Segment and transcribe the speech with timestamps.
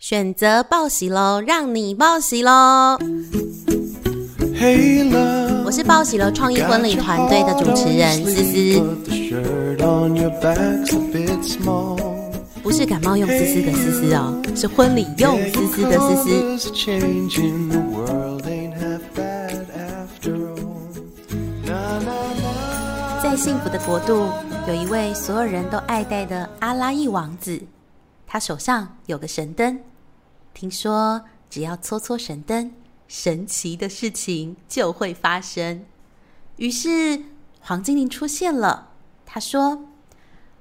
[0.00, 2.96] 选择报喜喽，让你报喜喽！
[5.62, 8.80] 我是报喜了创意婚礼团队的主持人思思，
[12.62, 16.72] 不是感冒用思思的思思哦，是婚礼用思思的思思。
[23.22, 24.30] 在幸福的国度，
[24.66, 27.60] 有一位所有人都爱戴的阿拉伊王子，
[28.32, 29.80] 他手上有个神灯。
[30.54, 32.72] 听说只要搓搓神灯，
[33.08, 35.84] 神奇的事情就会发生。
[36.54, 37.24] 于是
[37.58, 38.90] 黄精灵出现了。
[39.26, 39.86] 他说：“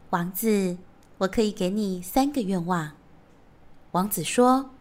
[0.10, 0.78] 王子，
[1.20, 2.94] 我可以给你三个愿望。”
[3.94, 4.72] 王子说：“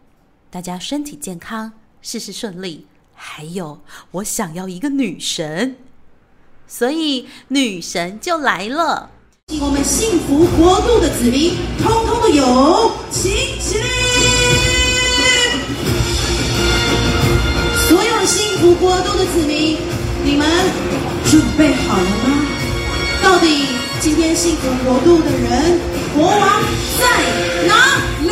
[0.49, 5.75] 大家身体健康，事事顺利，还有我想要一个女神。”
[6.65, 9.11] 所以女神就来了。
[9.61, 11.57] 我们幸福国度的子民，
[12.49, 13.83] 有，请起立。
[18.25, 19.77] 幸福国度的子民，
[20.23, 20.47] 你们
[21.31, 22.45] 准备好了吗？
[23.23, 23.65] 到底
[23.99, 25.79] 今天幸福国度的人，
[26.13, 26.61] 国王
[26.99, 27.05] 在
[27.65, 27.73] 哪
[28.21, 28.29] 里？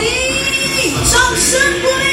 [1.09, 2.06] 掌声鼓励！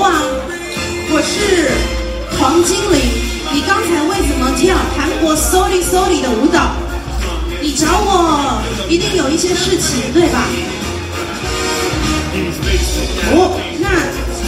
[0.00, 0.10] 哇，
[1.12, 1.68] 我是
[2.38, 2.98] 黄精灵，
[3.52, 6.72] 你刚才为什么跳韩国 Sorry Sorry 的舞蹈？
[7.60, 10.48] 你找我一定有一些事情，对吧？
[13.32, 13.90] 哦，那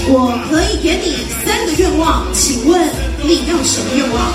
[0.08, 2.88] 我可以给你三个愿望，请问
[3.22, 4.32] 你要什么愿望？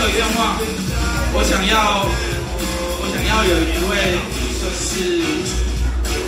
[0.00, 0.56] 个愿望，
[1.36, 4.16] 我想要，我想要有一位
[4.56, 4.88] 就是。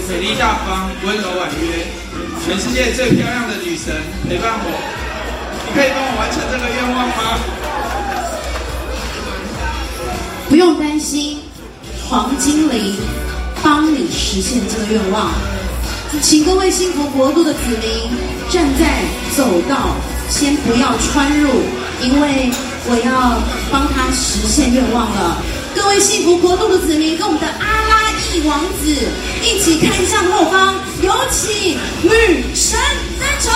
[0.08, 1.86] 美丽大方、温柔婉约，
[2.44, 3.94] 全世界最漂亮的女神
[4.28, 4.68] 陪伴我，
[5.64, 7.40] 你可以帮我完成这个愿望吗？
[10.50, 11.38] 不用担心，
[12.06, 12.96] 黄精灵
[13.62, 15.32] 帮你实现这个愿望。
[16.20, 18.10] 请各位幸福国度的子民
[18.50, 19.04] 站在
[19.34, 19.96] 走道，
[20.28, 21.48] 先不要穿入，
[22.02, 22.50] 因为
[22.84, 25.42] 我要帮他实现愿望了。
[25.74, 28.94] 各位幸福国度的子民，跟我们的阿拉伊王子
[29.42, 32.78] 一起看向后方，有请女神
[33.18, 33.52] 登场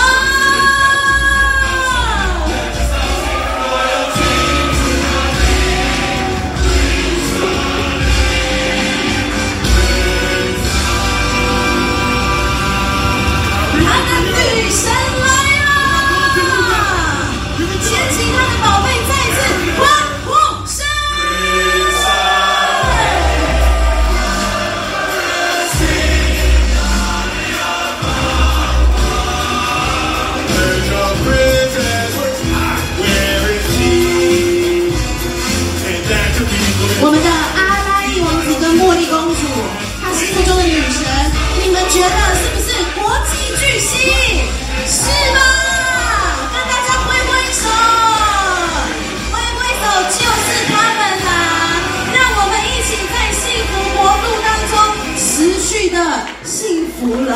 [55.97, 57.33] 的幸福了，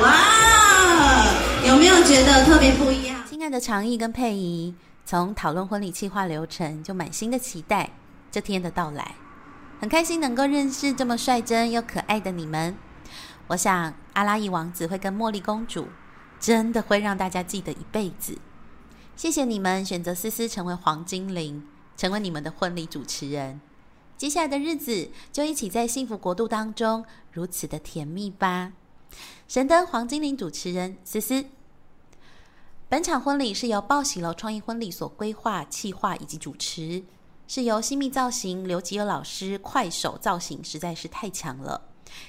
[0.00, 1.26] 哇！
[1.66, 3.22] 有没有觉得特别不一样？
[3.28, 3.60] 亲爱的。
[3.60, 4.74] 长意跟佩仪
[5.04, 7.90] 从讨论婚礼计划流程，就满心的期待
[8.30, 9.16] 这天的到来，
[9.78, 12.74] 很开心能够认识这么率真又可爱的你们。
[13.48, 15.88] 我想阿拉伊王子会跟茉莉公主，
[16.40, 18.38] 真的会让大家记得一辈子。
[19.16, 23.60] 谢谢你们选择思思成为黄精灵，成为你们的婚礼主持人。
[24.18, 28.72] 接下来的日子就一起在幸福国度当中，如此的甜蜜吧。
[29.46, 31.44] 神灯黄精灵主持人思思。
[32.88, 37.04] 本场婚礼是由报喜楼创意婚礼所规划、企划以及主持，
[37.46, 41.82] 是由新密造型刘吉尔老师快手造型实在是太强了。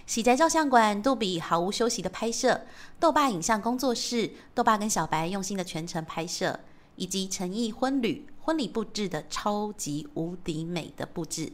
[0.05, 2.67] 喜宅照相馆杜比毫无休息的拍摄，
[2.99, 6.59] 豆爸影像工作室豆爸跟小白用心的全程拍摄，
[6.97, 11.51] 以及诚意婚旅婚礼布置的超级无敌美的布置。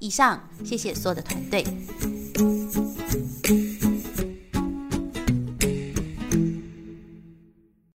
[0.00, 1.64] 以上谢谢所有的团队。